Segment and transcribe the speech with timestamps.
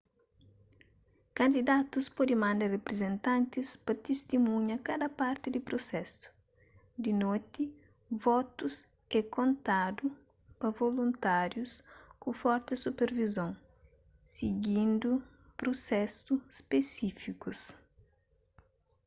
[1.37, 6.25] kandidatus pode manda riprizentantis pa tistimunha kada parti di prusesu
[7.03, 7.63] di noti
[8.25, 8.75] votus
[9.19, 10.05] é kontadu
[10.59, 11.71] pa voluntárius
[12.21, 13.51] ku forti supervizon
[14.31, 15.11] sigindu
[15.59, 17.59] prusesu spesífikus